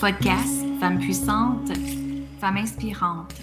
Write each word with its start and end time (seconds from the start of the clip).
Podcast 0.00 0.64
Femmes 0.80 0.98
puissantes, 0.98 1.76
Femmes 2.40 2.56
inspirantes. 2.56 3.34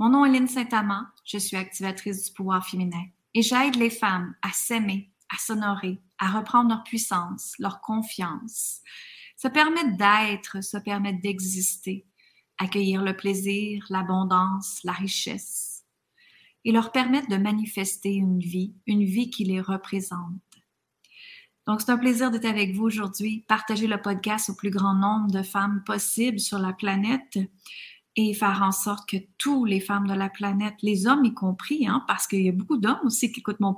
Mon 0.00 0.08
nom 0.08 0.24
est 0.24 0.30
Lynne 0.32 0.48
Saint-Amand, 0.48 1.04
je 1.24 1.38
suis 1.38 1.56
activatrice 1.56 2.24
du 2.24 2.32
pouvoir 2.32 2.66
féminin 2.66 3.04
et 3.32 3.42
j'aide 3.42 3.76
les 3.76 3.88
femmes 3.88 4.34
à 4.42 4.50
s'aimer, 4.50 5.12
à 5.32 5.38
s'honorer, 5.38 6.00
à 6.18 6.36
reprendre 6.36 6.70
leur 6.70 6.82
puissance, 6.82 7.54
leur 7.60 7.80
confiance, 7.80 8.80
se 9.36 9.46
permettre 9.46 9.96
d'être, 9.96 10.64
se 10.64 10.78
permettre 10.78 11.20
d'exister, 11.20 12.04
accueillir 12.58 13.04
le 13.04 13.16
plaisir, 13.16 13.86
l'abondance, 13.88 14.80
la 14.82 14.92
richesse 14.92 15.84
et 16.64 16.72
leur 16.72 16.90
permettre 16.90 17.28
de 17.28 17.36
manifester 17.36 18.14
une 18.14 18.40
vie, 18.40 18.74
une 18.88 19.04
vie 19.04 19.30
qui 19.30 19.44
les 19.44 19.60
représente. 19.60 20.47
Donc, 21.68 21.82
c'est 21.82 21.90
un 21.90 21.98
plaisir 21.98 22.30
d'être 22.30 22.46
avec 22.46 22.74
vous 22.74 22.84
aujourd'hui, 22.84 23.44
partager 23.46 23.86
le 23.86 24.00
podcast 24.00 24.48
au 24.48 24.54
plus 24.54 24.70
grand 24.70 24.94
nombre 24.94 25.30
de 25.30 25.42
femmes 25.42 25.82
possible 25.84 26.40
sur 26.40 26.58
la 26.58 26.72
planète 26.72 27.38
et 28.16 28.32
faire 28.32 28.62
en 28.62 28.72
sorte 28.72 29.06
que 29.06 29.18
toutes 29.36 29.68
les 29.68 29.78
femmes 29.78 30.06
de 30.06 30.14
la 30.14 30.30
planète, 30.30 30.76
les 30.80 31.06
hommes 31.06 31.26
y 31.26 31.34
compris, 31.34 31.86
hein, 31.86 32.02
parce 32.08 32.26
qu'il 32.26 32.40
y 32.40 32.48
a 32.48 32.52
beaucoup 32.52 32.78
d'hommes 32.78 33.00
aussi 33.04 33.30
qui 33.30 33.40
écoutent 33.40 33.60
mon 33.60 33.74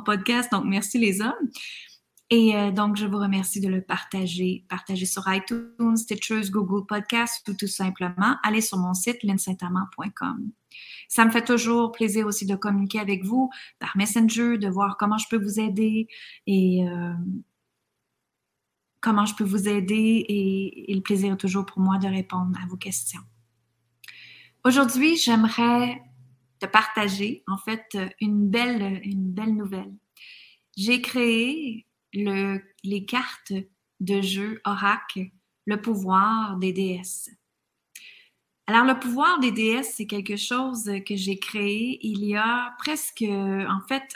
podcast, 0.00 0.52
donc 0.52 0.66
merci 0.66 0.98
les 0.98 1.22
hommes. 1.22 1.50
Et 2.32 2.56
euh, 2.56 2.70
donc, 2.70 2.96
je 2.96 3.04
vous 3.04 3.18
remercie 3.18 3.60
de 3.60 3.68
le 3.68 3.82
partager. 3.82 4.64
Partager 4.70 5.04
sur 5.04 5.22
iTunes, 5.30 5.96
Stitchers, 5.98 6.48
Google 6.48 6.86
Podcasts 6.86 7.46
ou 7.46 7.52
tout 7.52 7.66
simplement 7.66 8.38
aller 8.42 8.62
sur 8.62 8.78
mon 8.78 8.94
site 8.94 9.22
linsaintamant.com. 9.22 10.50
Ça 11.08 11.26
me 11.26 11.30
fait 11.30 11.44
toujours 11.44 11.92
plaisir 11.92 12.26
aussi 12.26 12.46
de 12.46 12.56
communiquer 12.56 13.00
avec 13.00 13.22
vous 13.22 13.50
par 13.78 13.94
Messenger, 13.98 14.56
de 14.56 14.66
voir 14.70 14.96
comment 14.96 15.18
je 15.18 15.26
peux 15.28 15.36
vous 15.36 15.60
aider 15.60 16.08
et 16.46 16.88
euh, 16.88 17.12
comment 19.02 19.26
je 19.26 19.34
peux 19.34 19.44
vous 19.44 19.68
aider 19.68 20.24
et, 20.26 20.94
le 20.94 21.02
plaisir 21.02 21.34
est 21.34 21.36
toujours 21.36 21.66
pour 21.66 21.80
moi 21.80 21.98
de 21.98 22.06
répondre 22.06 22.58
à 22.62 22.66
vos 22.66 22.78
questions. 22.78 23.20
Aujourd'hui, 24.64 25.18
j'aimerais 25.18 26.00
te 26.60 26.64
partager 26.64 27.44
en 27.46 27.58
fait 27.58 27.98
une 28.22 28.48
belle, 28.48 29.02
une 29.04 29.30
belle 29.30 29.54
nouvelle. 29.54 29.92
J'ai 30.78 31.02
créé 31.02 31.86
le, 32.12 32.60
les 32.84 33.04
cartes 33.04 33.52
de 34.00 34.20
jeu 34.20 34.60
Oracle, 34.64 35.30
le 35.66 35.80
pouvoir 35.80 36.56
des 36.56 36.72
déesses. 36.72 37.30
Alors, 38.68 38.84
le 38.84 38.98
pouvoir 38.98 39.40
des 39.40 39.50
déesses, 39.50 39.94
c'est 39.96 40.06
quelque 40.06 40.36
chose 40.36 40.90
que 41.06 41.16
j'ai 41.16 41.38
créé 41.38 41.98
il 42.06 42.24
y 42.24 42.36
a 42.36 42.74
presque, 42.78 43.24
en 43.28 43.80
fait, 43.88 44.14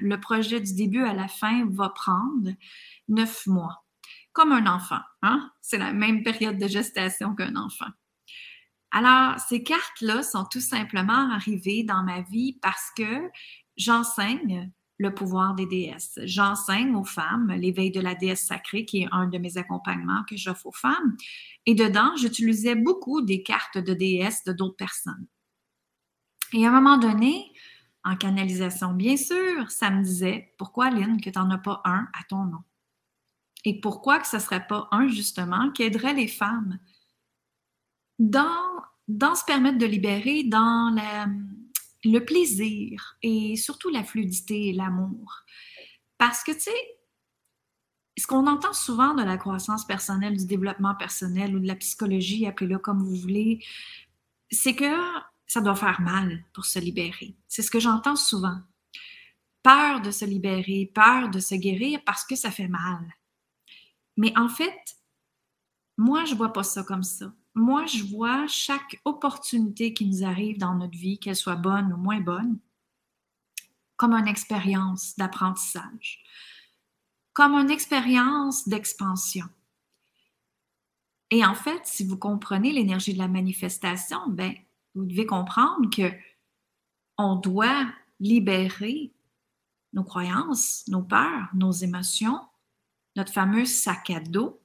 le 0.00 0.16
projet 0.18 0.60
du 0.60 0.74
début 0.74 1.04
à 1.04 1.14
la 1.14 1.28
fin 1.28 1.66
va 1.70 1.90
prendre 1.90 2.50
neuf 3.08 3.46
mois, 3.46 3.84
comme 4.32 4.52
un 4.52 4.66
enfant. 4.66 5.00
Hein? 5.22 5.50
C'est 5.60 5.78
la 5.78 5.92
même 5.92 6.24
période 6.24 6.58
de 6.58 6.66
gestation 6.66 7.34
qu'un 7.34 7.54
enfant. 7.54 7.90
Alors, 8.90 9.38
ces 9.40 9.62
cartes-là 9.62 10.22
sont 10.22 10.44
tout 10.44 10.60
simplement 10.60 11.30
arrivées 11.30 11.84
dans 11.84 12.02
ma 12.02 12.20
vie 12.22 12.58
parce 12.62 12.90
que 12.96 13.30
j'enseigne 13.76 14.70
le 14.98 15.12
pouvoir 15.12 15.54
des 15.54 15.66
déesses. 15.66 16.18
J'enseigne 16.24 16.94
aux 16.94 17.04
femmes 17.04 17.52
l'éveil 17.52 17.90
de 17.90 18.00
la 18.00 18.14
déesse 18.14 18.46
sacrée, 18.46 18.84
qui 18.84 19.02
est 19.02 19.08
un 19.10 19.26
de 19.26 19.38
mes 19.38 19.58
accompagnements 19.58 20.22
que 20.28 20.36
j'offre 20.36 20.66
aux 20.66 20.72
femmes. 20.72 21.16
Et 21.66 21.74
dedans, 21.74 22.14
j'utilisais 22.16 22.76
beaucoup 22.76 23.22
des 23.22 23.42
cartes 23.42 23.78
de 23.78 23.94
déesses 23.94 24.44
de 24.44 24.52
d'autres 24.52 24.76
personnes. 24.76 25.26
Et 26.52 26.64
à 26.64 26.70
un 26.70 26.80
moment 26.80 26.98
donné, 26.98 27.52
en 28.04 28.16
canalisation, 28.16 28.92
bien 28.92 29.16
sûr, 29.16 29.70
ça 29.70 29.90
me 29.90 30.02
disait 30.02 30.54
pourquoi, 30.58 30.90
Lynn, 30.90 31.20
que 31.20 31.30
tu 31.30 31.38
n'en 31.38 31.50
as 31.50 31.58
pas 31.58 31.80
un 31.84 32.06
à 32.12 32.22
ton 32.28 32.44
nom? 32.44 32.62
Et 33.64 33.80
pourquoi 33.80 34.18
que 34.20 34.26
ce 34.26 34.36
ne 34.36 34.42
serait 34.42 34.66
pas 34.66 34.88
un, 34.92 35.08
justement, 35.08 35.70
qui 35.70 35.82
aiderait 35.82 36.12
les 36.12 36.28
femmes 36.28 36.78
dans, 38.18 38.60
dans 39.08 39.34
se 39.34 39.44
permettre 39.44 39.78
de 39.78 39.86
libérer, 39.86 40.44
dans 40.44 40.94
la, 40.94 41.26
le 42.04 42.24
plaisir 42.24 43.16
et 43.22 43.56
surtout 43.56 43.90
la 43.90 44.04
fluidité 44.04 44.68
et 44.68 44.72
l'amour. 44.72 45.44
Parce 46.18 46.44
que, 46.44 46.52
tu 46.52 46.60
sais, 46.60 46.98
ce 48.16 48.26
qu'on 48.26 48.46
entend 48.46 48.72
souvent 48.72 49.14
de 49.14 49.22
la 49.22 49.36
croissance 49.36 49.86
personnelle, 49.86 50.36
du 50.36 50.46
développement 50.46 50.94
personnel 50.94 51.56
ou 51.56 51.60
de 51.60 51.66
la 51.66 51.74
psychologie, 51.76 52.46
appelez-le 52.46 52.78
comme 52.78 53.02
vous 53.02 53.16
voulez, 53.16 53.64
c'est 54.50 54.74
que 54.74 54.94
ça 55.46 55.60
doit 55.60 55.74
faire 55.74 56.00
mal 56.00 56.44
pour 56.52 56.64
se 56.64 56.78
libérer. 56.78 57.34
C'est 57.48 57.62
ce 57.62 57.70
que 57.70 57.80
j'entends 57.80 58.16
souvent. 58.16 58.60
Peur 59.62 60.00
de 60.00 60.10
se 60.10 60.24
libérer, 60.24 60.90
peur 60.94 61.30
de 61.30 61.40
se 61.40 61.54
guérir 61.54 62.00
parce 62.04 62.24
que 62.24 62.36
ça 62.36 62.50
fait 62.50 62.68
mal. 62.68 63.00
Mais 64.16 64.36
en 64.38 64.48
fait, 64.48 64.96
moi, 65.96 66.24
je 66.24 66.34
vois 66.34 66.52
pas 66.52 66.62
ça 66.62 66.84
comme 66.84 67.02
ça 67.02 67.32
moi, 67.54 67.86
je 67.86 68.02
vois 68.02 68.46
chaque 68.48 69.00
opportunité 69.04 69.94
qui 69.94 70.06
nous 70.06 70.24
arrive 70.24 70.58
dans 70.58 70.74
notre 70.74 70.98
vie, 70.98 71.18
qu'elle 71.18 71.36
soit 71.36 71.56
bonne 71.56 71.92
ou 71.92 71.96
moins 71.96 72.20
bonne, 72.20 72.58
comme 73.96 74.12
une 74.12 74.26
expérience 74.26 75.16
d'apprentissage, 75.16 76.22
comme 77.32 77.54
une 77.54 77.70
expérience 77.70 78.68
d'expansion. 78.68 79.46
Et 81.30 81.44
en 81.44 81.54
fait, 81.54 81.80
si 81.84 82.04
vous 82.04 82.18
comprenez 82.18 82.72
l'énergie 82.72 83.14
de 83.14 83.18
la 83.18 83.28
manifestation, 83.28 84.18
ben, 84.28 84.54
vous 84.94 85.04
devez 85.04 85.26
comprendre 85.26 85.88
que 85.90 86.12
on 87.18 87.36
doit 87.36 87.86
libérer 88.18 89.12
nos 89.92 90.04
croyances, 90.04 90.86
nos 90.88 91.02
peurs, 91.02 91.48
nos 91.54 91.70
émotions, 91.70 92.40
notre 93.14 93.32
fameux 93.32 93.64
sac 93.64 94.10
à 94.10 94.18
dos 94.18 94.60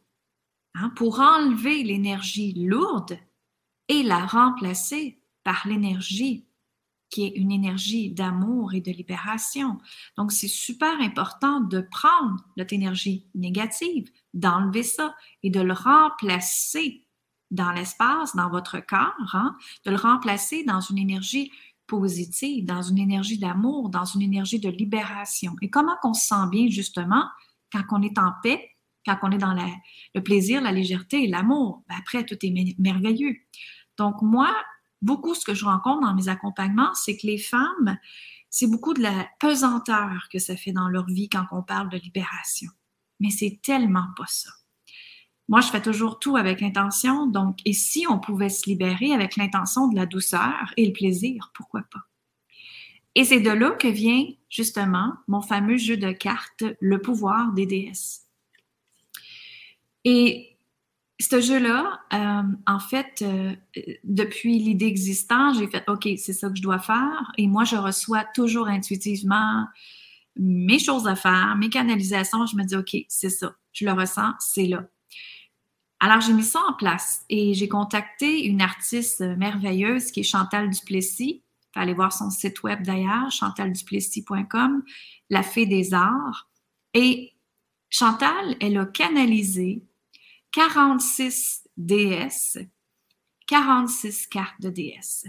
Hein, 0.76 0.92
pour 0.96 1.20
enlever 1.20 1.84
l'énergie 1.84 2.54
lourde 2.54 3.18
et 3.88 4.04
la 4.04 4.26
remplacer 4.26 5.20
par 5.44 5.68
l'énergie 5.68 6.46
qui 7.10 7.26
est 7.26 7.30
une 7.36 7.52
énergie 7.52 8.12
d'amour 8.12 8.76
et 8.76 8.82
de 8.82 8.92
libération. 8.92 9.80
Donc, 10.16 10.32
c'est 10.32 10.48
super 10.48 11.02
important 11.02 11.60
de 11.60 11.82
prendre 11.82 12.46
notre 12.56 12.74
énergie 12.74 13.26
négative, 13.34 14.12
d'enlever 14.36 14.84
ça 14.84 15.16
et 15.42 15.50
de 15.50 15.60
le 15.60 15.74
remplacer 15.74 17.08
dans 17.50 17.72
l'espace, 17.72 18.36
dans 18.36 18.50
votre 18.50 18.80
corps, 18.80 19.34
hein, 19.34 19.58
de 19.86 19.90
le 19.90 19.98
remplacer 19.98 20.64
dans 20.66 20.82
une 20.82 21.00
énergie 21.00 21.52
positive, 21.88 22.66
dans 22.66 22.84
une 22.84 23.00
énergie 23.00 23.40
d'amour, 23.40 23.90
dans 23.90 24.06
une 24.06 24.22
énergie 24.22 24.60
de 24.60 24.70
libération. 24.70 25.56
Et 25.64 25.72
comment 25.72 25.96
qu'on 26.04 26.14
se 26.14 26.28
sent 26.28 26.48
bien 26.52 26.68
justement 26.70 27.26
quand 27.72 27.84
on 27.90 28.04
est 28.04 28.20
en 28.20 28.34
paix 28.44 28.70
quand 29.06 29.18
on 29.24 29.32
est 29.32 29.38
dans 29.38 29.56
le 30.14 30.24
plaisir, 30.24 30.62
la 30.62 30.72
légèreté 30.72 31.24
et 31.24 31.28
l'amour, 31.28 31.84
ben 31.88 31.96
après, 32.00 32.26
tout 32.26 32.38
est 32.42 32.76
merveilleux. 32.78 33.36
Donc, 33.98 34.22
moi, 34.22 34.54
beaucoup 35.02 35.36
ce 35.36 35.46
que 35.46 35.54
je 35.54 35.66
rencontre 35.66 36.02
dans 36.02 36.14
mes 36.14 36.30
accompagnements, 36.30 36.94
c'est 36.94 37.18
que 37.18 37.28
les 37.28 37.38
femmes, 37.38 37.98
c'est 38.50 38.68
beaucoup 38.68 38.94
de 38.94 39.02
la 39.02 39.28
pesanteur 39.40 40.28
que 40.32 40.40
ça 40.40 40.56
fait 40.56 40.72
dans 40.72 40.90
leur 40.90 41.06
vie 41.06 41.30
quand 41.30 41.46
on 41.52 41.64
parle 41.64 41.90
de 41.90 41.98
libération. 41.98 42.70
Mais 43.20 43.30
c'est 43.30 43.60
tellement 43.62 44.08
pas 44.16 44.28
ça. 44.28 44.50
Moi, 45.48 45.62
je 45.62 45.70
fais 45.70 45.82
toujours 45.82 46.20
tout 46.20 46.38
avec 46.38 46.62
intention. 46.62 47.26
Donc, 47.26 47.58
et 47.66 47.74
si 47.74 48.06
on 48.08 48.20
pouvait 48.20 48.50
se 48.50 48.70
libérer 48.70 49.14
avec 49.14 49.36
l'intention 49.36 49.88
de 49.88 49.96
la 49.96 50.06
douceur 50.06 50.72
et 50.78 50.86
le 50.86 50.94
plaisir, 50.94 51.52
pourquoi 51.56 51.82
pas? 51.92 52.02
Et 53.16 53.26
c'est 53.26 53.40
de 53.42 53.50
là 53.50 53.72
que 53.72 53.88
vient 53.88 54.26
justement 54.50 55.14
mon 55.28 55.42
fameux 55.42 55.78
jeu 55.78 55.98
de 55.98 56.12
cartes, 56.12 56.64
le 56.80 57.02
pouvoir 57.02 57.52
des 57.54 57.66
déesses. 57.66 58.29
Et 60.06 60.58
ce 61.20 61.42
jeu-là, 61.42 62.00
euh, 62.14 62.42
en 62.66 62.80
fait, 62.80 63.22
euh, 63.22 63.54
depuis 64.04 64.58
l'idée 64.58 64.86
existante, 64.86 65.58
j'ai 65.58 65.68
fait 65.68 65.84
OK, 65.90 66.08
c'est 66.18 66.34
ça 66.34 66.50
que 66.50 66.56
je 66.56 66.62
dois 66.62 66.80
faire. 66.80 67.32
Et 67.38 67.48
moi, 67.48 67.66
je 67.66 67.76
reçois 67.76 68.24
toujours 68.34 68.68
intuitivement 68.68 69.66
mes 70.38 70.80
choses 70.80 71.08
à 71.08 71.16
faire, 71.16 71.56
mes 71.58 71.70
canalisations. 71.70 72.46
Je 72.46 72.56
me 72.56 72.64
dis 72.64 72.76
OK, 72.76 72.96
c'est 73.10 73.30
ça. 73.30 73.54
Je 73.74 73.86
le 73.86 73.92
ressens, 73.92 74.34
c'est 74.40 74.68
là. 74.68 74.86
Alors, 76.00 76.22
j'ai 76.22 76.32
mis 76.32 76.44
ça 76.44 76.62
en 76.70 76.74
place 76.74 77.26
et 77.30 77.54
j'ai 77.54 77.68
contacté 77.68 78.46
une 78.46 78.62
artiste 78.62 79.20
merveilleuse 79.20 80.12
qui 80.12 80.22
est 80.22 80.24
Chantal 80.24 80.70
Duplessis. 80.70 81.44
Vous 81.76 81.82
aller 81.82 81.94
voir 81.94 82.14
son 82.14 82.30
site 82.30 82.64
web 82.64 82.84
d'ailleurs, 82.84 83.30
chantalduplessis.com, 83.32 84.84
la 85.30 85.44
fée 85.44 85.66
des 85.66 85.94
arts. 85.94 86.50
Et 86.94 87.34
Chantal, 87.90 88.56
elle 88.62 88.78
a 88.78 88.86
canalisé 88.86 89.84
46 90.52 91.68
déesses, 91.78 92.58
46 93.48 94.28
cartes 94.28 94.62
de 94.62 94.70
déesses. 94.70 95.26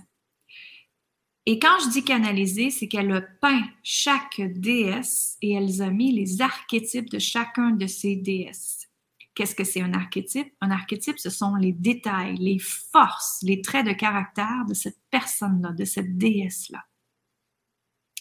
Et 1.46 1.58
quand 1.58 1.78
je 1.84 1.88
dis 1.90 2.04
canaliser, 2.04 2.70
c'est 2.70 2.86
qu'elle 2.86 3.12
a 3.12 3.22
peint 3.22 3.64
chaque 3.82 4.40
déesse 4.40 5.36
et 5.42 5.52
elle 5.52 5.82
a 5.82 5.90
mis 5.90 6.12
les 6.12 6.42
archétypes 6.42 7.10
de 7.10 7.18
chacun 7.18 7.70
de 7.70 7.86
ces 7.86 8.16
déesses. 8.16 8.88
Qu'est-ce 9.34 9.54
que 9.54 9.64
c'est 9.64 9.80
un 9.80 9.94
archétype? 9.94 10.52
Un 10.60 10.70
archétype, 10.70 11.18
ce 11.18 11.30
sont 11.30 11.54
les 11.54 11.72
détails, 11.72 12.36
les 12.36 12.58
forces, 12.58 13.38
les 13.42 13.62
traits 13.62 13.86
de 13.86 13.92
caractère 13.92 14.64
de 14.68 14.74
cette 14.74 14.98
personne-là, 15.10 15.72
de 15.72 15.84
cette 15.84 16.18
déesse-là. 16.18 16.84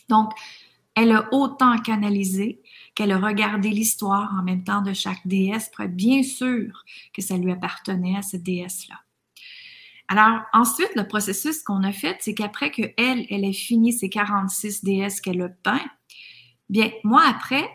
Donc, 0.07 0.31
Elle 0.95 1.11
a 1.13 1.33
autant 1.33 1.77
canalisé 1.77 2.61
qu'elle 2.99 3.13
a 3.13 3.17
regardé 3.17 3.69
l'histoire 3.69 4.29
en 4.37 4.43
même 4.43 4.65
temps 4.65 4.81
de 4.81 4.91
chaque 4.91 5.25
déesse 5.25 5.71
pour 5.73 5.85
être 5.85 5.95
bien 5.95 6.21
sûre 6.21 6.83
que 7.13 7.21
ça 7.21 7.37
lui 7.37 7.49
appartenait 7.49 8.17
à 8.17 8.21
cette 8.21 8.43
déesse-là. 8.43 8.99
Alors, 10.09 10.41
ensuite, 10.51 10.91
le 10.97 11.07
processus 11.07 11.63
qu'on 11.63 11.81
a 11.83 11.93
fait, 11.93 12.17
c'est 12.19 12.33
qu'après 12.33 12.71
qu'elle, 12.71 12.93
elle, 12.97 13.45
ait 13.45 13.53
fini 13.53 13.93
ses 13.93 14.09
46 14.09 14.83
déesses 14.83 15.21
qu'elle 15.21 15.41
a 15.41 15.47
peint, 15.47 15.89
bien, 16.67 16.91
moi, 17.05 17.23
après, 17.25 17.69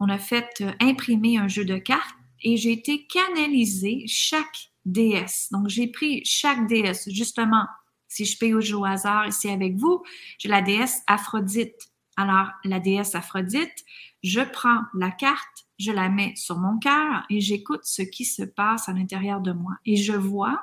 on 0.00 0.10
a 0.10 0.18
fait 0.18 0.60
euh, 0.60 0.70
imprimer 0.82 1.38
un 1.38 1.48
jeu 1.48 1.64
de 1.64 1.78
cartes 1.78 2.14
et 2.42 2.58
j'ai 2.58 2.72
été 2.72 3.06
canaliser 3.06 4.04
chaque 4.06 4.70
déesse. 4.84 5.48
Donc, 5.50 5.70
j'ai 5.70 5.86
pris 5.86 6.22
chaque 6.26 6.66
déesse. 6.66 7.08
Justement, 7.10 7.64
si 8.06 8.26
je 8.26 8.36
paye 8.36 8.52
au 8.52 8.60
jeu 8.60 8.76
au 8.76 8.84
hasard 8.84 9.28
ici 9.28 9.48
avec 9.48 9.76
vous, 9.76 10.02
j'ai 10.36 10.50
la 10.50 10.60
déesse 10.60 11.00
Aphrodite. 11.06 11.88
Alors, 12.18 12.48
la 12.64 12.80
déesse 12.80 13.14
Aphrodite, 13.14 13.84
je 14.24 14.40
prends 14.40 14.80
la 14.92 15.12
carte, 15.12 15.68
je 15.78 15.92
la 15.92 16.08
mets 16.08 16.34
sur 16.34 16.58
mon 16.58 16.76
cœur 16.80 17.24
et 17.30 17.40
j'écoute 17.40 17.82
ce 17.84 18.02
qui 18.02 18.24
se 18.24 18.42
passe 18.42 18.88
à 18.88 18.92
l'intérieur 18.92 19.40
de 19.40 19.52
moi. 19.52 19.74
Et 19.86 19.94
je 19.94 20.14
vois 20.14 20.60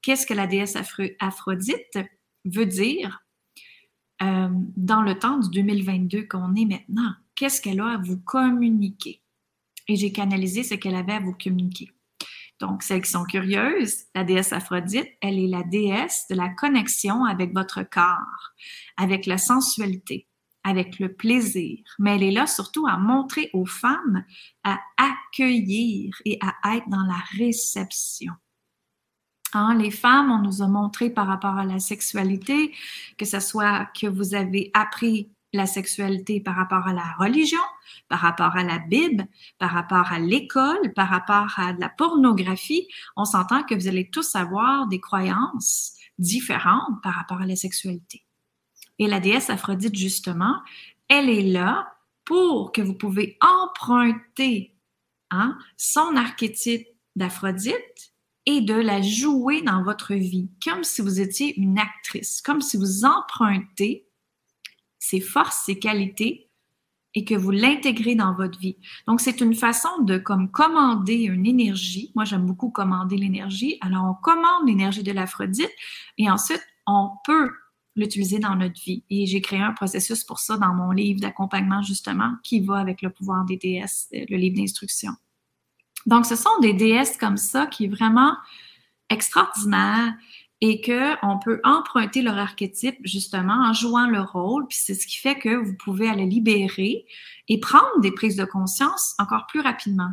qu'est-ce 0.00 0.26
que 0.26 0.32
la 0.32 0.46
déesse 0.46 0.74
Aphrodite 1.20 1.98
veut 2.46 2.64
dire 2.64 3.22
euh, 4.22 4.48
dans 4.74 5.02
le 5.02 5.18
temps 5.18 5.38
du 5.38 5.50
2022 5.50 6.22
qu'on 6.28 6.54
est 6.54 6.64
maintenant. 6.64 7.12
Qu'est-ce 7.34 7.60
qu'elle 7.60 7.80
a 7.80 7.88
à 7.88 7.98
vous 7.98 8.18
communiquer? 8.18 9.20
Et 9.88 9.96
j'ai 9.96 10.12
canalisé 10.12 10.62
ce 10.62 10.76
qu'elle 10.76 10.96
avait 10.96 11.12
à 11.12 11.20
vous 11.20 11.34
communiquer. 11.34 11.92
Donc, 12.58 12.82
celles 12.82 13.02
qui 13.02 13.10
sont 13.10 13.24
curieuses, 13.24 14.04
la 14.14 14.24
déesse 14.24 14.54
Aphrodite, 14.54 15.10
elle 15.20 15.38
est 15.38 15.46
la 15.46 15.62
déesse 15.62 16.24
de 16.30 16.36
la 16.36 16.48
connexion 16.48 17.26
avec 17.26 17.52
votre 17.52 17.82
corps, 17.82 18.54
avec 18.96 19.26
la 19.26 19.36
sensualité, 19.36 20.26
avec 20.66 20.98
le 20.98 21.12
plaisir. 21.12 21.78
Mais 21.98 22.16
elle 22.16 22.24
est 22.24 22.32
là 22.32 22.46
surtout 22.46 22.86
à 22.86 22.98
montrer 22.98 23.50
aux 23.52 23.66
femmes 23.66 24.24
à 24.64 24.78
accueillir 24.96 26.14
et 26.24 26.38
à 26.42 26.76
être 26.76 26.88
dans 26.88 27.04
la 27.04 27.22
réception. 27.38 28.32
Hein, 29.54 29.76
les 29.76 29.92
femmes, 29.92 30.30
on 30.32 30.42
nous 30.42 30.60
a 30.60 30.66
montré 30.66 31.08
par 31.08 31.28
rapport 31.28 31.56
à 31.56 31.64
la 31.64 31.78
sexualité, 31.78 32.74
que 33.16 33.24
ce 33.24 33.38
soit 33.38 33.86
que 33.98 34.08
vous 34.08 34.34
avez 34.34 34.70
appris 34.74 35.30
la 35.52 35.66
sexualité 35.66 36.40
par 36.40 36.56
rapport 36.56 36.88
à 36.88 36.92
la 36.92 37.14
religion, 37.18 37.62
par 38.08 38.18
rapport 38.18 38.56
à 38.56 38.64
la 38.64 38.80
Bible, 38.80 39.26
par 39.58 39.70
rapport 39.70 40.12
à 40.12 40.18
l'école, 40.18 40.92
par 40.94 41.08
rapport 41.08 41.58
à 41.58 41.72
la 41.74 41.88
pornographie, 41.88 42.88
on 43.16 43.24
s'entend 43.24 43.62
que 43.62 43.74
vous 43.74 43.86
allez 43.86 44.10
tous 44.10 44.34
avoir 44.34 44.88
des 44.88 45.00
croyances 45.00 45.92
différentes 46.18 47.00
par 47.02 47.14
rapport 47.14 47.40
à 47.40 47.46
la 47.46 47.56
sexualité. 47.56 48.25
Et 48.98 49.06
la 49.06 49.20
déesse 49.20 49.50
Aphrodite, 49.50 49.94
justement, 49.94 50.56
elle 51.08 51.28
est 51.28 51.42
là 51.42 51.94
pour 52.24 52.72
que 52.72 52.82
vous 52.82 52.94
pouvez 52.94 53.38
emprunter 53.40 54.74
hein, 55.30 55.56
son 55.76 56.16
archétype 56.16 56.86
d'Aphrodite 57.14 58.12
et 58.46 58.60
de 58.60 58.74
la 58.74 59.02
jouer 59.02 59.62
dans 59.62 59.82
votre 59.82 60.14
vie, 60.14 60.48
comme 60.64 60.84
si 60.84 61.02
vous 61.02 61.20
étiez 61.20 61.58
une 61.58 61.78
actrice, 61.78 62.40
comme 62.42 62.60
si 62.60 62.76
vous 62.76 63.04
empruntez 63.04 64.06
ses 64.98 65.20
forces, 65.20 65.64
ses 65.66 65.78
qualités 65.78 66.48
et 67.14 67.24
que 67.24 67.34
vous 67.34 67.50
l'intégrez 67.50 68.14
dans 68.14 68.34
votre 68.34 68.58
vie. 68.58 68.76
Donc, 69.06 69.20
c'est 69.20 69.40
une 69.40 69.54
façon 69.54 70.02
de 70.02 70.18
commander 70.18 71.14
une 71.14 71.46
énergie. 71.46 72.12
Moi, 72.14 72.24
j'aime 72.24 72.44
beaucoup 72.44 72.70
commander 72.70 73.16
l'énergie. 73.16 73.78
Alors, 73.80 74.04
on 74.04 74.14
commande 74.14 74.66
l'énergie 74.66 75.02
de 75.02 75.12
l'Aphrodite 75.12 75.70
et 76.18 76.30
ensuite, 76.30 76.62
on 76.86 77.10
peut 77.24 77.50
l'utiliser 77.96 78.38
dans 78.38 78.54
notre 78.54 78.80
vie. 78.80 79.02
Et 79.10 79.26
j'ai 79.26 79.40
créé 79.40 79.60
un 79.60 79.72
processus 79.72 80.22
pour 80.22 80.38
ça 80.38 80.56
dans 80.56 80.74
mon 80.74 80.92
livre 80.92 81.20
d'accompagnement, 81.20 81.82
justement, 81.82 82.34
qui 82.42 82.60
va 82.60 82.76
avec 82.76 83.02
le 83.02 83.10
pouvoir 83.10 83.44
des 83.44 83.56
déesses, 83.56 84.08
le 84.12 84.36
livre 84.36 84.56
d'instruction. 84.56 85.12
Donc, 86.06 86.26
ce 86.26 86.36
sont 86.36 86.60
des 86.60 86.72
déesses 86.72 87.16
comme 87.16 87.36
ça 87.36 87.66
qui 87.66 87.86
est 87.86 87.88
vraiment 87.88 88.34
extraordinaire 89.10 90.14
et 90.60 90.80
qu'on 90.80 91.38
peut 91.38 91.60
emprunter 91.64 92.22
leur 92.22 92.38
archétype 92.38 92.96
justement 93.04 93.68
en 93.68 93.72
jouant 93.72 94.08
le 94.08 94.20
rôle, 94.20 94.66
puis 94.68 94.78
c'est 94.80 94.94
ce 94.94 95.06
qui 95.06 95.16
fait 95.16 95.38
que 95.38 95.54
vous 95.54 95.74
pouvez 95.76 96.08
aller 96.08 96.24
libérer 96.24 97.04
et 97.48 97.60
prendre 97.60 98.00
des 98.00 98.12
prises 98.12 98.36
de 98.36 98.44
conscience 98.44 99.14
encore 99.18 99.46
plus 99.48 99.60
rapidement. 99.60 100.12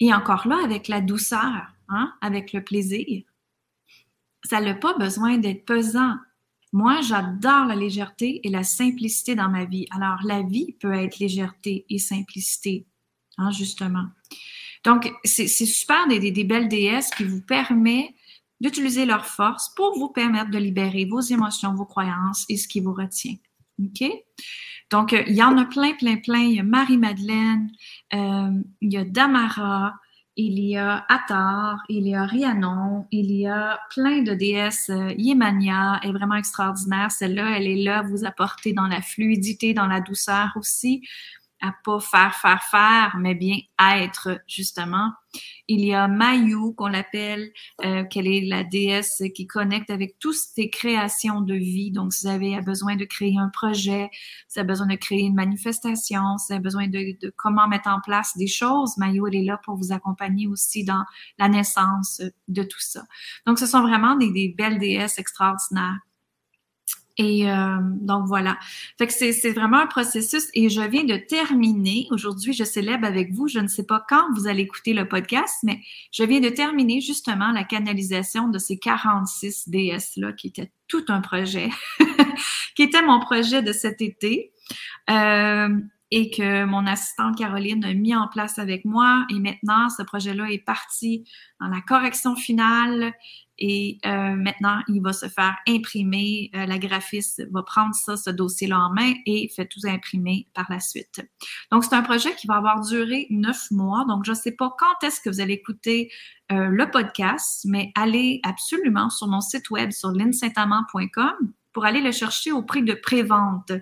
Et 0.00 0.14
encore 0.14 0.48
là, 0.48 0.58
avec 0.64 0.88
la 0.88 1.00
douceur, 1.00 1.66
hein, 1.88 2.12
avec 2.20 2.52
le 2.52 2.62
plaisir. 2.62 3.22
Ça 4.44 4.60
n'a 4.60 4.74
pas 4.74 4.94
besoin 4.94 5.38
d'être 5.38 5.64
pesant. 5.64 6.14
Moi, 6.72 7.00
j'adore 7.00 7.66
la 7.66 7.76
légèreté 7.76 8.40
et 8.44 8.50
la 8.50 8.62
simplicité 8.62 9.34
dans 9.34 9.48
ma 9.48 9.64
vie. 9.64 9.86
Alors, 9.90 10.18
la 10.24 10.42
vie 10.42 10.76
peut 10.80 10.92
être 10.92 11.18
légèreté 11.18 11.86
et 11.88 11.98
simplicité, 11.98 12.86
hein, 13.38 13.50
justement. 13.50 14.06
Donc, 14.84 15.12
c'est 15.24 15.48
super 15.48 16.06
des, 16.06 16.30
des, 16.30 16.44
belles 16.44 16.68
déesses 16.68 17.10
qui 17.10 17.24
vous 17.24 17.40
permettent 17.40 18.14
d'utiliser 18.60 19.04
leur 19.04 19.26
force 19.26 19.74
pour 19.74 19.98
vous 19.98 20.08
permettre 20.08 20.50
de 20.50 20.58
libérer 20.58 21.04
vos 21.04 21.20
émotions, 21.20 21.74
vos 21.74 21.86
croyances 21.86 22.44
et 22.48 22.56
ce 22.56 22.68
qui 22.68 22.80
vous 22.80 22.94
retient. 22.94 23.34
OK? 23.82 24.08
Donc, 24.90 25.12
euh, 25.12 25.22
il 25.26 25.34
y 25.34 25.42
en 25.42 25.58
a 25.58 25.64
plein, 25.64 25.94
plein, 25.94 26.16
plein. 26.16 26.40
Il 26.40 26.56
y 26.56 26.60
a 26.60 26.62
Marie-Madeleine, 26.62 27.70
euh, 28.14 28.50
il 28.80 28.92
y 28.92 28.96
a 28.96 29.04
Damara, 29.04 29.94
il 30.36 30.60
y 30.60 30.76
a 30.76 31.04
Atar, 31.08 31.78
il 31.88 32.06
y 32.06 32.14
a 32.14 32.24
Rhiannon, 32.24 33.06
il 33.10 33.32
y 33.32 33.46
a 33.46 33.80
plein 33.90 34.22
de 34.22 34.34
déesses. 34.34 34.90
Euh, 34.90 35.12
Yemania 35.16 36.00
est 36.02 36.12
vraiment 36.12 36.34
extraordinaire. 36.34 37.10
Celle-là, 37.10 37.56
elle 37.56 37.66
est 37.66 37.82
là 37.82 38.02
vous 38.02 38.24
apporter 38.26 38.74
dans 38.74 38.86
la 38.86 39.00
fluidité, 39.00 39.72
dans 39.72 39.86
la 39.86 40.00
douceur 40.00 40.52
aussi 40.56 41.02
pas 41.84 42.00
faire, 42.00 42.34
faire, 42.34 42.62
faire, 42.62 43.16
mais 43.18 43.34
bien 43.34 43.56
être, 43.78 44.40
justement. 44.46 45.10
Il 45.68 45.84
y 45.84 45.92
a 45.92 46.08
Mayu, 46.08 46.74
qu'on 46.76 46.86
l'appelle, 46.86 47.50
euh, 47.84 48.04
qu'elle 48.04 48.26
est 48.26 48.42
la 48.42 48.64
déesse 48.64 49.22
qui 49.34 49.46
connecte 49.46 49.90
avec 49.90 50.18
toutes 50.18 50.36
ces 50.36 50.70
créations 50.70 51.40
de 51.40 51.54
vie. 51.54 51.90
Donc, 51.90 52.12
si 52.12 52.26
vous 52.26 52.32
avez 52.32 52.60
besoin 52.62 52.96
de 52.96 53.04
créer 53.04 53.36
un 53.38 53.48
projet, 53.48 54.08
si 54.12 54.54
vous 54.54 54.60
avez 54.60 54.66
besoin 54.68 54.86
de 54.86 54.96
créer 54.96 55.22
une 55.22 55.34
manifestation, 55.34 56.38
si 56.38 56.46
vous 56.46 56.54
avez 56.54 56.62
besoin 56.62 56.88
de, 56.88 57.32
comment 57.36 57.68
mettre 57.68 57.88
en 57.88 58.00
place 58.00 58.36
des 58.36 58.46
choses, 58.46 58.96
Mayu, 58.96 59.22
elle 59.28 59.36
est 59.36 59.44
là 59.44 59.60
pour 59.64 59.76
vous 59.76 59.92
accompagner 59.92 60.46
aussi 60.46 60.84
dans 60.84 61.04
la 61.38 61.48
naissance 61.48 62.22
de 62.48 62.62
tout 62.62 62.80
ça. 62.80 63.02
Donc, 63.46 63.58
ce 63.58 63.66
sont 63.66 63.82
vraiment 63.82 64.16
des 64.16 64.54
belles 64.56 64.78
déesses 64.78 65.18
extraordinaires. 65.18 65.98
Et 67.18 67.50
euh, 67.50 67.78
donc 67.80 68.26
voilà. 68.26 68.58
Fait 68.98 69.06
que 69.06 69.12
c'est 69.12 69.50
vraiment 69.52 69.78
un 69.78 69.86
processus 69.86 70.48
et 70.54 70.68
je 70.68 70.82
viens 70.82 71.04
de 71.04 71.16
terminer. 71.16 72.06
Aujourd'hui, 72.10 72.52
je 72.52 72.64
célèbre 72.64 73.06
avec 73.06 73.32
vous. 73.32 73.48
Je 73.48 73.58
ne 73.58 73.68
sais 73.68 73.84
pas 73.84 74.04
quand 74.06 74.26
vous 74.34 74.46
allez 74.46 74.62
écouter 74.62 74.92
le 74.92 75.08
podcast, 75.08 75.54
mais 75.62 75.80
je 76.12 76.24
viens 76.24 76.40
de 76.40 76.50
terminer 76.50 77.00
justement 77.00 77.52
la 77.52 77.64
canalisation 77.64 78.48
de 78.48 78.58
ces 78.58 78.78
46 78.78 79.68
DS-là, 79.68 80.32
qui 80.32 80.48
était 80.48 80.70
tout 80.88 81.04
un 81.08 81.20
projet, 81.20 81.70
qui 82.76 82.82
était 82.82 83.02
mon 83.02 83.20
projet 83.20 83.62
de 83.62 83.72
cet 83.72 84.02
été. 84.02 84.52
Euh, 85.08 85.68
et 86.12 86.30
que 86.30 86.64
mon 86.64 86.86
assistante 86.86 87.36
Caroline 87.36 87.84
a 87.84 87.92
mis 87.92 88.14
en 88.14 88.28
place 88.28 88.58
avec 88.58 88.84
moi. 88.84 89.26
Et 89.30 89.40
maintenant, 89.40 89.88
ce 89.88 90.02
projet-là 90.04 90.50
est 90.50 90.64
parti 90.64 91.24
dans 91.60 91.66
la 91.66 91.80
correction 91.80 92.36
finale 92.36 93.12
et 93.58 93.98
euh, 94.04 94.36
maintenant, 94.36 94.82
il 94.88 95.00
va 95.00 95.12
se 95.12 95.28
faire 95.28 95.56
imprimer. 95.66 96.50
Euh, 96.54 96.66
la 96.66 96.78
graphiste 96.78 97.42
va 97.50 97.62
prendre 97.62 97.94
ça, 97.94 98.16
ce 98.16 98.30
dossier-là 98.30 98.78
en 98.78 98.92
main 98.92 99.14
et 99.24 99.50
fait 99.54 99.66
tout 99.66 99.80
imprimer 99.84 100.46
par 100.54 100.66
la 100.68 100.80
suite. 100.80 101.26
Donc, 101.72 101.84
c'est 101.84 101.94
un 101.94 102.02
projet 102.02 102.34
qui 102.34 102.46
va 102.46 102.56
avoir 102.56 102.80
duré 102.80 103.26
neuf 103.30 103.70
mois. 103.70 104.04
Donc, 104.08 104.24
je 104.24 104.32
ne 104.32 104.36
sais 104.36 104.52
pas 104.52 104.74
quand 104.78 105.06
est-ce 105.06 105.20
que 105.20 105.30
vous 105.30 105.40
allez 105.40 105.54
écouter 105.54 106.10
euh, 106.52 106.68
le 106.68 106.90
podcast, 106.90 107.64
mais 107.64 107.92
allez 107.94 108.40
absolument 108.42 109.08
sur 109.08 109.26
mon 109.26 109.40
site 109.40 109.70
web 109.70 109.90
sur 109.90 110.10
linsaintamant.com 110.10 111.34
pour 111.72 111.84
aller 111.84 112.00
le 112.00 112.12
chercher 112.12 112.52
au 112.52 112.62
prix 112.62 112.82
de 112.82 112.94
prévente. 112.94 113.72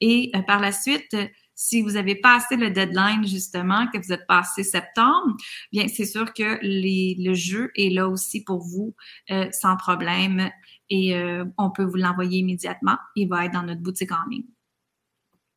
Et 0.00 0.30
par 0.46 0.60
la 0.60 0.72
suite, 0.72 1.16
si 1.56 1.82
vous 1.82 1.96
avez 1.96 2.14
passé 2.14 2.56
le 2.56 2.70
deadline, 2.70 3.26
justement, 3.26 3.86
que 3.92 3.98
vous 3.98 4.12
êtes 4.12 4.26
passé 4.28 4.62
septembre, 4.62 5.36
bien, 5.72 5.88
c'est 5.88 6.04
sûr 6.04 6.32
que 6.34 6.58
le 6.62 7.34
jeu 7.34 7.70
est 7.74 7.92
là 7.92 8.08
aussi 8.08 8.44
pour 8.44 8.60
vous 8.62 8.94
euh, 9.30 9.48
sans 9.50 9.76
problème 9.76 10.50
et 10.90 11.16
euh, 11.16 11.44
on 11.58 11.70
peut 11.70 11.84
vous 11.84 11.96
l'envoyer 11.96 12.40
immédiatement. 12.40 12.96
Il 13.16 13.28
va 13.28 13.46
être 13.46 13.52
dans 13.52 13.62
notre 13.62 13.80
boutique 13.80 14.12
en 14.12 14.28
ligne. 14.30 14.44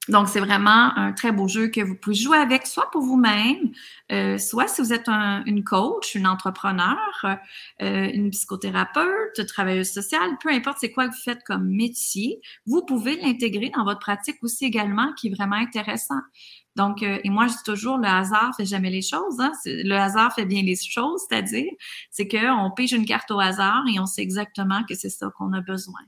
Donc, 0.09 0.27
c'est 0.27 0.39
vraiment 0.39 0.97
un 0.97 1.13
très 1.13 1.31
beau 1.31 1.47
jeu 1.47 1.67
que 1.67 1.81
vous 1.81 1.95
pouvez 1.95 2.15
jouer 2.15 2.37
avec, 2.37 2.65
soit 2.65 2.89
pour 2.91 3.01
vous-même, 3.01 3.71
euh, 4.11 4.39
soit 4.39 4.67
si 4.67 4.81
vous 4.81 4.91
êtes 4.91 5.07
une 5.07 5.63
coach, 5.63 6.15
une 6.15 6.25
entrepreneur, 6.25 6.97
euh, 7.23 8.09
une 8.11 8.31
psychothérapeute, 8.31 9.45
travailleuse 9.47 9.91
sociale, 9.91 10.31
peu 10.41 10.49
importe 10.49 10.79
c'est 10.81 10.91
quoi 10.91 11.07
que 11.07 11.13
vous 11.13 11.21
faites 11.23 11.43
comme 11.45 11.69
métier, 11.69 12.41
vous 12.65 12.83
pouvez 12.83 13.17
l'intégrer 13.21 13.69
dans 13.69 13.83
votre 13.83 13.99
pratique 13.99 14.37
aussi 14.41 14.65
également, 14.65 15.13
qui 15.13 15.27
est 15.27 15.35
vraiment 15.35 15.57
intéressant. 15.57 16.21
Donc, 16.75 17.03
euh, 17.03 17.19
et 17.23 17.29
moi, 17.29 17.45
je 17.45 17.53
dis 17.53 17.63
toujours, 17.63 17.97
le 17.99 18.07
hasard 18.07 18.55
fait 18.57 18.65
jamais 18.65 18.89
les 18.89 19.03
choses. 19.03 19.39
Hein? 19.39 19.51
Le 19.65 19.93
hasard 19.93 20.33
fait 20.33 20.45
bien 20.45 20.63
les 20.63 20.75
choses, 20.75 21.21
c'est-à-dire, 21.29 21.71
c'est 22.09 22.27
qu'on 22.27 22.71
pige 22.75 22.93
une 22.93 23.05
carte 23.05 23.29
au 23.29 23.39
hasard 23.39 23.83
et 23.93 23.99
on 23.99 24.07
sait 24.07 24.23
exactement 24.23 24.83
que 24.89 24.95
c'est 24.95 25.09
ça 25.09 25.29
qu'on 25.37 25.53
a 25.53 25.61
besoin. 25.61 25.99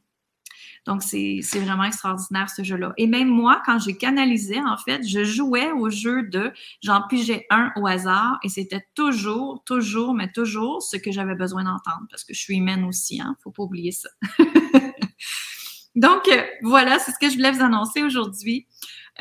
Donc, 0.86 1.04
c'est 1.04 1.42
vraiment 1.60 1.84
extraordinaire 1.84 2.50
ce 2.50 2.64
jeu-là. 2.64 2.94
Et 2.98 3.06
même 3.06 3.28
moi, 3.28 3.62
quand 3.66 3.78
j'ai 3.80 3.96
canalisé, 3.96 4.60
en 4.60 4.78
fait, 4.78 5.08
je 5.08 5.24
jouais 5.24 5.72
au 5.72 5.90
jeu 5.90 6.24
de 6.24 6.52
j'en 6.82 7.08
pigeais 7.08 7.46
un 7.52 7.72
au 7.76 7.86
hasard 7.86 8.40
et 8.44 8.50
c'était 8.50 8.86
toujours, 8.96 9.64
toujours, 9.66 10.14
mais 10.16 10.32
toujours 10.32 10.82
ce 10.82 10.98
que 10.98 11.12
j'avais 11.12 11.36
besoin 11.36 11.64
d'entendre 11.64 12.08
parce 12.10 12.24
que 12.24 12.34
je 12.34 12.40
suis 12.40 12.58
humaine 12.58 12.84
aussi, 12.86 13.22
hein. 13.22 13.36
Faut 13.44 13.52
pas 13.52 13.64
oublier 13.64 13.92
ça. 13.92 14.10
Donc, 15.96 16.30
voilà, 16.64 17.00
c'est 17.00 17.12
ce 17.12 17.20
que 17.20 17.30
je 17.30 17.36
voulais 17.36 17.52
vous 17.52 17.62
annoncer 17.62 18.02
aujourd'hui. 18.02 18.66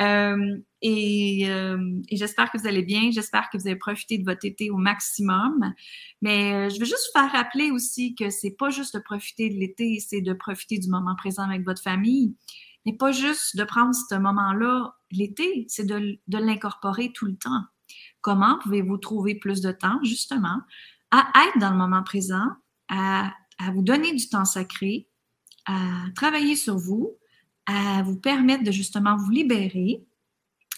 Euh, 0.00 0.56
et, 0.82 1.50
euh, 1.50 2.00
et 2.08 2.16
j'espère 2.16 2.50
que 2.50 2.58
vous 2.58 2.66
allez 2.66 2.82
bien. 2.82 3.10
J'espère 3.10 3.50
que 3.50 3.58
vous 3.58 3.66
avez 3.66 3.76
profité 3.76 4.18
de 4.18 4.24
votre 4.24 4.44
été 4.44 4.70
au 4.70 4.76
maximum. 4.76 5.74
Mais 6.22 6.54
euh, 6.54 6.68
je 6.70 6.78
veux 6.78 6.86
juste 6.86 7.10
vous 7.12 7.20
faire 7.20 7.30
rappeler 7.32 7.70
aussi 7.70 8.14
que 8.14 8.30
c'est 8.30 8.52
pas 8.52 8.70
juste 8.70 8.94
de 8.94 9.00
profiter 9.00 9.50
de 9.50 9.54
l'été, 9.54 9.98
c'est 10.00 10.20
de 10.20 10.32
profiter 10.32 10.78
du 10.78 10.88
moment 10.88 11.14
présent 11.16 11.42
avec 11.42 11.64
votre 11.64 11.82
famille. 11.82 12.34
Mais 12.86 12.94
pas 12.94 13.12
juste 13.12 13.56
de 13.56 13.64
prendre 13.64 13.94
ce 13.94 14.14
moment-là 14.14 14.94
l'été, 15.10 15.66
c'est 15.68 15.84
de, 15.84 16.18
l'incorporer 16.28 17.12
tout 17.12 17.26
le 17.26 17.36
temps. 17.36 17.64
Comment 18.22 18.58
pouvez-vous 18.62 18.96
trouver 18.96 19.34
plus 19.34 19.60
de 19.60 19.72
temps, 19.72 19.98
justement, 20.02 20.60
à 21.10 21.26
être 21.46 21.58
dans 21.58 21.70
le 21.70 21.76
moment 21.76 22.02
présent, 22.02 22.46
à 22.88 23.32
vous 23.74 23.82
donner 23.82 24.14
du 24.14 24.28
temps 24.28 24.44
sacré, 24.46 25.08
à 25.66 26.04
travailler 26.14 26.56
sur 26.56 26.78
vous, 26.78 27.18
à 27.66 28.02
vous 28.02 28.16
permettre 28.16 28.64
de 28.64 28.70
justement 28.70 29.16
vous 29.16 29.30
libérer, 29.30 30.04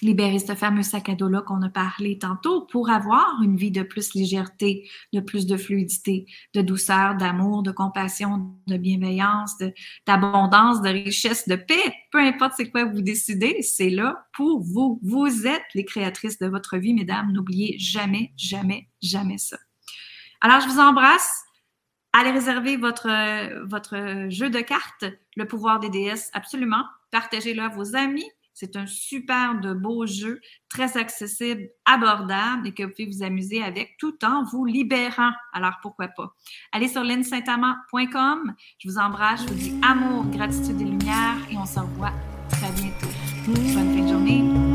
libérer 0.03 0.41
ce 0.41 0.55
fameux 0.55 0.83
sac 0.83 1.09
à 1.09 1.15
dos-là 1.15 1.43
qu'on 1.43 1.63
a 1.63 1.69
parlé 1.69 2.19
tantôt 2.19 2.67
pour 2.67 2.91
avoir 2.91 3.41
une 3.43 3.57
vie 3.57 3.71
de 3.71 3.83
plus 3.83 4.15
légèreté, 4.15 4.91
de 5.13 5.21
plus 5.21 5.47
de 5.47 5.57
fluidité, 5.57 6.27
de 6.55 6.61
douceur, 6.61 7.15
d'amour, 7.15 7.63
de 7.63 7.71
compassion, 7.71 8.55
de 8.67 8.77
bienveillance, 8.77 9.57
d'abondance, 10.07 10.83
de, 10.83 10.89
richesse, 10.89 11.49
de 11.49 11.55
paix. 11.55 11.95
Peu 12.11 12.19
importe 12.19 12.55
c'est 12.57 12.71
quoi 12.71 12.85
vous 12.85 13.01
décidez, 13.01 13.63
c'est 13.63 13.91
là 13.91 14.27
pour 14.35 14.61
vous. 14.61 14.99
Vous 15.03 15.47
êtes 15.47 15.63
les 15.75 15.85
créatrices 15.85 16.39
de 16.39 16.49
votre 16.49 16.77
vie, 16.77 16.95
mesdames. 16.95 17.33
N'oubliez 17.33 17.79
jamais, 17.79 18.33
jamais, 18.37 18.89
jamais 19.01 19.39
ça. 19.39 19.57
Alors, 20.41 20.61
je 20.61 20.67
vous 20.67 20.81
embrasse. 20.81 21.45
Allez 22.13 22.33
réserver 22.33 22.77
votre, 22.77 23.09
votre 23.67 24.27
jeu 24.29 24.51
de 24.51 24.61
cartes, 24.61 25.07
le 25.37 25.47
pouvoir 25.47 25.81
des 25.81 25.89
déesses, 25.89 26.29
absolument. 26.35 26.85
Partagez-le 27.11 27.63
à 27.63 27.69
vos 27.69 27.97
amis. 27.97 28.29
C'est 28.55 28.77
un 28.77 28.87
super 28.87 29.61
de 29.61 29.73
beau 29.73 30.07
jeu, 30.07 30.41
très 30.69 30.97
accessible, 30.97 31.69
abordable 31.85 32.69
et 32.69 32.73
que 32.73 32.83
vous 32.83 32.91
pouvez 32.91 33.07
vous 33.07 33.23
amuser 33.23 33.63
avec 33.63 33.97
tout 33.99 34.17
en 34.25 34.45
vous 34.45 34.65
libérant. 34.65 35.33
Alors 35.53 35.79
pourquoi 35.83 36.09
pas? 36.09 36.35
Allez 36.73 36.89
sur 36.89 37.03
linsaintamant.com. 37.03 38.55
Je 38.79 38.89
vous 38.89 38.99
embrasse, 38.99 39.43
je 39.43 39.49
vous 39.49 39.55
dis 39.55 39.75
amour, 39.83 40.25
gratitude 40.27 40.81
et 40.81 40.85
lumière 40.85 41.37
et 41.51 41.57
on 41.57 41.67
se 41.67 41.81
revoit 41.81 42.13
très 42.49 42.71
bientôt. 42.73 43.09
Bonne 43.47 43.67
fin 43.69 43.85
de 43.85 44.09
journée. 44.09 44.72